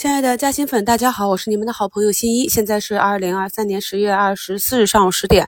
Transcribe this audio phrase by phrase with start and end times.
[0.00, 2.48] 亲爱的嘉兴粉，大家好，我是你们的好朋友新一。
[2.48, 5.46] 现在是二零二三年十月二十四日上午十点，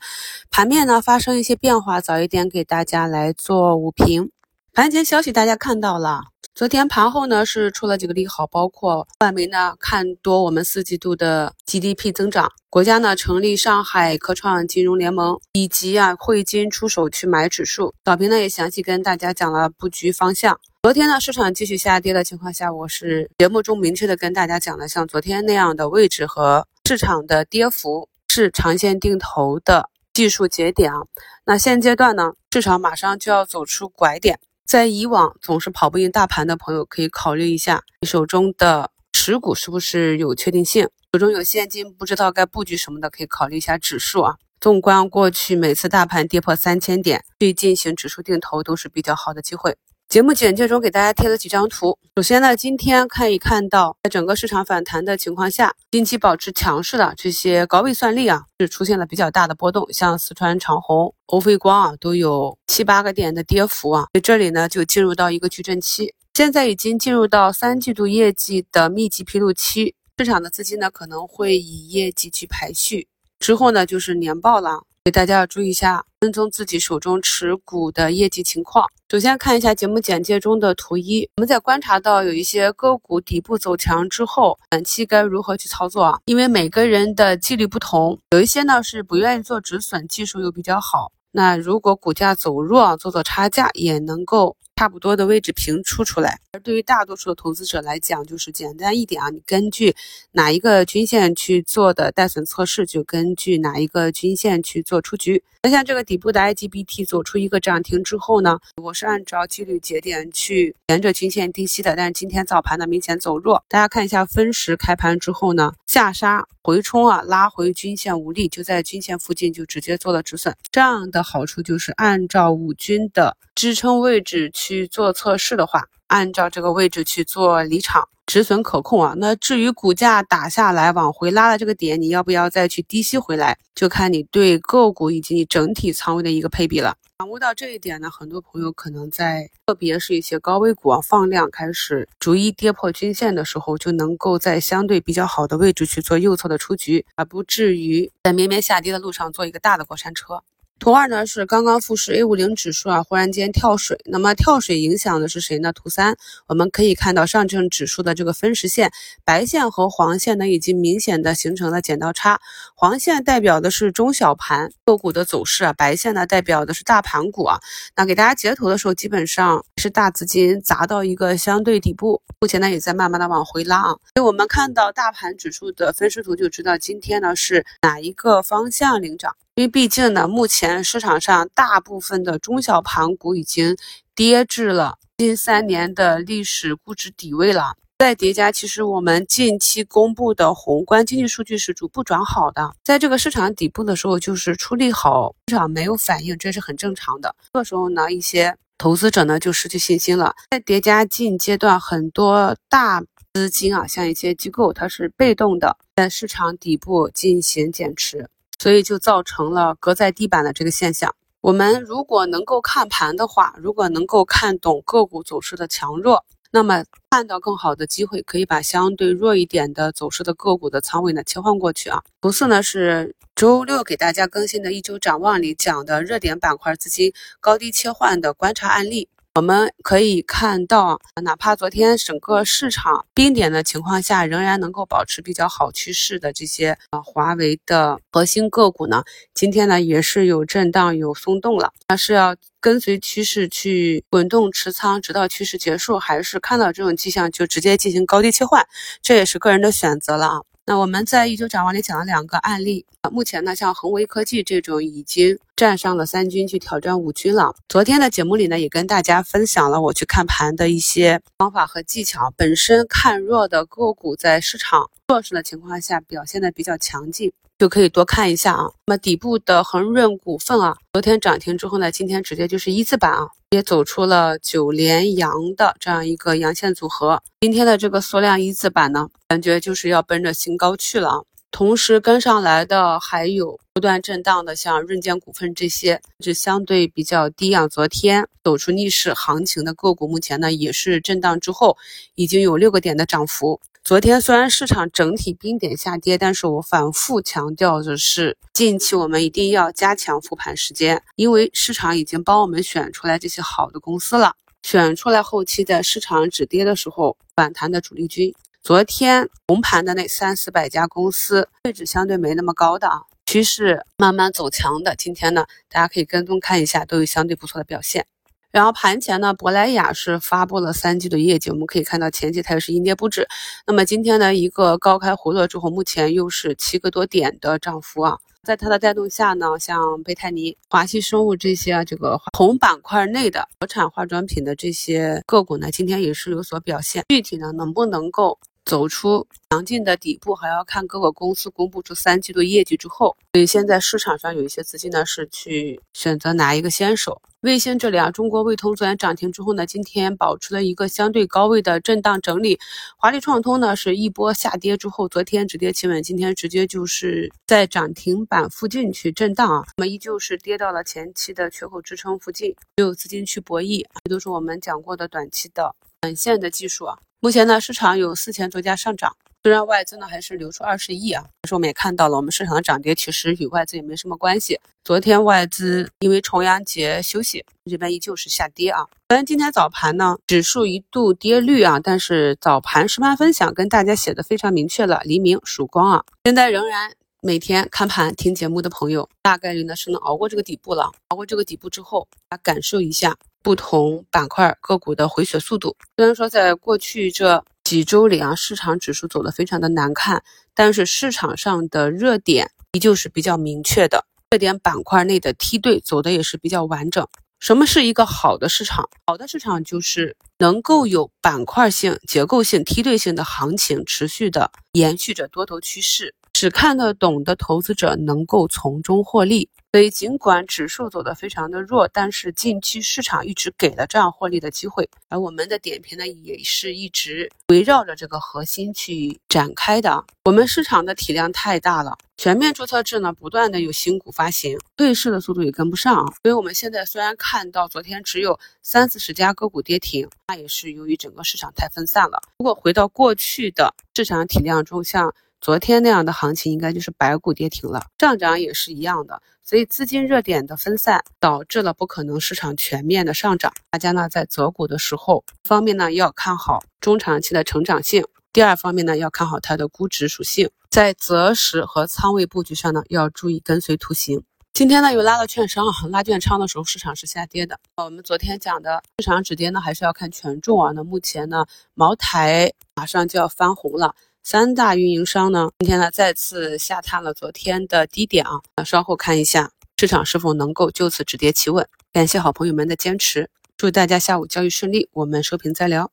[0.51, 4.31] 盘面呢发生一些变化，早一点给大家来做午评。
[4.75, 6.23] 盘前消息大家看到了，
[6.55, 17.93] 昨天盘后呢是出了几个利好，包括外媒呢看多我们四季度的 GDP 增长，国家呢成立上海科创金融联盟，以及啊汇金出手去买指数。
[18.03, 20.59] 早评呢也详细跟大家讲了布局方向。
[20.85, 31.03] 昨天呢，市场继续下跌的情况下，我是节目中明确的跟大家讲了，像昨天那样的位置和市场的跌幅是长线定投的技术节点啊。
[31.45, 34.41] 那现阶段呢，市场马上就要走出拐点，
[34.73, 44.37] 在以往总是跑不赢大盘的朋友，可以考虑一下你手中的持股是不是有确定性，手中有现金不知道该布局什么的，可以考虑一下指数啊。
[44.63, 49.77] 纵观过去每次大盘跌破三千点，去进行指数定投都是比较好的机会。
[50.13, 51.99] 节目简介中给大家贴了几张图。
[52.17, 64.03] 首先呢，今天可以看到，在整个市场反弹的情况下，近期保持强势的这些高位算力啊，是出现了比较大的波动，像四川长虹、欧菲光啊，都有七八个点的跌幅啊。
[64.13, 74.83] 所以这里呢，就进入到一个矩阵期，现在已经进入到三季度业绩的密集披露期，市场的资金呢可能会以业绩去排序，之后呢就是年报了。
[75.05, 78.87] 给大家要注意一下，跟踪自己手中持股的业绩情况。
[79.11, 86.21] 首先看一下节目简介中的图一，我们在观察到有一些个股底部走强之后，短期该如何去操作啊？
[86.27, 91.11] 因为每个人的纪律不同，有一些呢是不愿意做止损，技术又比较好。
[91.33, 94.57] 那如果股价走弱，做做差价也能够。
[94.77, 99.95] 差不多的位置平出出来，而对于大多数的投资者来讲，就是简单一点啊，你根据
[100.33, 105.45] 哪一个均线去做的带损测试，就根据哪一个均线去做出局。
[105.63, 120.57] 那像这个底部的 IGBT 走出一个涨停之后呢，我是按照纪律节点去沿着均线低吸的，但是今天早盘呢明显走弱，大家看一下分时开盘之后呢，下杀回冲啊，拉回均线无力，就在均线附近就直接做了止损。
[120.71, 124.89] 这样的好处就是按照五均的支撑位置去。
[124.93, 129.15] 做测试的话，按照这个位置去做离场，止损可控啊。
[129.17, 136.95] 那至于股价打下来往回拉的这个点，你要不要再去低吸回来，就看你对个股以及你整体仓位的一个配比了。
[137.19, 150.43] 掌握到这一点呢，很多朋友可能在特别是一些高位股啊放量开始逐一跌破均线的时候，就能够在相对比较好的位置去做右侧的出局，而不至于在绵绵下跌的路上做一个大的过山车。
[150.79, 155.73] 图二呢是刚刚复市 A 五零指数啊，忽然间跳水，那么跳水影响的是谁呢？
[155.73, 156.17] 图三，
[156.49, 158.91] 我们可以看到上证指数的这个分时线，
[159.25, 162.41] 白线和黄线呢已经明显的形成了剪刀差，
[162.75, 167.61] 黄线代表的是中小盘个股的走势啊，白线呢代表的是大盘股啊。
[167.95, 173.91] 那给大家截图的时候，基本上是大资金砸到一个相对底部，目前呢也在慢慢的往回拉啊。
[174.17, 179.37] 所以我们看到大盘指数的分时图就知道今天呢是哪一个方向领涨。
[179.55, 183.77] 因为毕竟呢，目前市场上大部分的中小盘股已经
[184.15, 187.75] 跌至了近三年的历史估值底位了。
[187.99, 197.37] 再叠加，其实我们近期公布的宏观经济数据是逐步转好的，在这个市场底部的时候，就是出利好，市场没有反应，这是很正常的。
[197.53, 200.35] 这个时候呢，一些投资者呢就失去信心了。
[200.51, 203.03] 再叠加近阶段很多大
[203.35, 208.31] 资金啊，像一些机构，它是被动的在市场底部进行减持。
[208.63, 211.13] 所以就造成了隔在地板的这个现象。
[211.41, 222.05] 我们如果能够看盘的话，如果能够看懂个股走势的强弱，那么看到更好的机会，可以把相对弱一点的走势的个股的仓位呢切换过去啊。
[222.21, 229.09] 图四呢是周六给大家更新的一周展望里讲的热点板块资金高低切换的观察案例。
[229.35, 241.73] 我们可以看到，哪怕昨天整个市场冰点的情况下，仍然能够保持比较好趋势的这些啊，华为的核心个股呢，今天呢也是有震荡、有松动了。
[241.89, 248.67] 那是要跟随趋势去滚动持仓，直到趋势结束，还是看到这种迹象就直接进行高低切换？
[249.01, 250.43] 这也是个人的选择了啊。
[250.65, 257.57] 那我们在一周展望里讲了两个案例，目前呢，像恒威科技这种已经站上了三军去挑战五军了。
[257.69, 262.33] 昨天的节目里呢，也跟大家分享了我去看盘的一些方法和技巧。
[262.37, 267.33] 本身看弱的个股在市场弱势的情况下表现的比较强劲。
[267.59, 268.71] 就可以多看一下啊。
[268.87, 277.23] 那么底部的恒润股份啊，昨天涨停之后呢，今天直接就是一字板啊，也走出了九连阳的这样一个阳线组合。
[277.41, 281.23] 今天的这个缩量一字板呢，感觉就是要奔着新高去了啊。
[281.51, 287.69] 同时跟上来的还有不断震荡的，像润建股份这些，是相对比较低啊。
[287.69, 291.77] 昨天走出逆势行情的个股，目前呢也是震荡之后
[292.15, 293.61] 已经有六个点的涨幅。
[293.85, 308.33] 昨天虽然市场整体冰点下跌，但是我反复强调的是，近期我们一定要加强复盘时间，因为市场已经帮我们选出来这些好的公司了，选出来后期在市场止跌的时候反弹的主力军。
[308.63, 318.07] 昨天红盘的那三四百家公司位置相对没那么高的啊，趋势慢慢走强的，今天呢大家可以跟踪看一下，都有相对不错的表现。
[318.53, 323.27] 然后盘前呢，珀莱雅是发布了三季度业绩，我们可以看到前期它也是阴跌不止。
[323.67, 328.19] 那么今天呢，一个高开回落之后，目前又是七个多点的涨幅啊。
[328.43, 337.05] 在它的带动下呢，像贝泰尼、华西生物这些啊这个同板块内的国产化妆品的这些个股呢，今天也是有所表现。
[337.09, 338.39] 具体呢，能不能够？
[338.65, 343.17] 走出强劲的底部，还要看各个公司公布出三季度业绩之后。
[343.33, 347.21] 所以现在市场上有一些资金呢，是去选择哪一个先手。
[347.41, 352.61] 卫星这里啊，中国卫通昨天涨停之后呢，今天保持了一个相对高位的震荡整理。
[352.97, 359.65] 华丽创通呢，是一波下跌之后，昨天止跌企稳，今天直接就是在涨停板附近去震荡啊。
[359.77, 366.97] 那么依旧是跌到了前期的缺口支撑附近，有资金去博弈，这都是我们讲过的短期的短线的技术啊。
[367.25, 374.59] 目前呢，市场有四千多家上涨，虽然外资呢还是流出二十亿啊，但是我们也看到了，我们市场的涨跌其实与外资也没什么关系。
[374.83, 378.89] 昨天外资因为重阳节休息，这边依旧是下跌啊。
[379.09, 386.05] 虽然今天早盘呢，指数一度跌绿啊，但是早盘实盘分享跟大家写的非常明确了，黎明曙光啊。
[386.25, 390.91] 现在仍然每天看盘听节目的朋友，大概率呢是能熬过这个底部了。
[391.11, 393.17] 熬过这个底部之后，来感受一下。
[393.43, 400.23] 不同板块个股的回血速度，虽然说在过去这几周里啊，市场指数走的非常的难看，
[400.55, 407.07] 但是市场上的热点依旧是比较明确的，热点板块内的梯队走的也是比较完整。
[407.41, 408.89] 什么是一个好的市场？
[409.07, 419.49] 好的市场就是能够有板块性、结构性、梯队性的行情持续的延续着多头趋势，只看得懂的投资者能够从中获利。
[419.75, 430.05] 所以，尽管指数走得非常的弱，但是近期市场一直给了这样获利的机会，而我们的点评呢，也是一直围绕着这个核心去展开的。
[430.27, 436.05] 我们市场的体量太大了，全面注册制呢，不断的有新股发行，退市的速度也跟不上。
[436.23, 442.21] 所以，我们现在虽然看到昨天只有三四十家个股跌停，那也是由于整个市场太分散了。
[442.37, 449.21] 如果回到过去的市场体量中，像昨天那样的行情，应该就是白股跌停了，上涨也是一样的。
[449.43, 453.53] 所以资金热点的分散导致了不可能市场全面的上涨。
[453.69, 460.49] 大家呢在择股的时候，一方面呢要看好中长期的成长性，第二方面呢要看好它的估值属性。
[460.71, 464.23] 在择时和仓位布局上呢要注意跟随图形。
[464.53, 467.59] 今天呢又拉了券商啊，拉券仓的时候市场是下跌的。
[467.79, 470.71] 我们昨天讲的市场止跌呢还是要看权重啊。
[470.71, 473.97] 那目前呢茅台马上就要翻红了。
[474.25, 481.69] 三大运营商呢，今天呢再次下探了昨天的低点啊，稍后看一下市场是否能够就此止跌企稳。
[481.93, 485.93] 感谢好朋友们的坚持，祝大家下午交易顺利，我们收评再聊。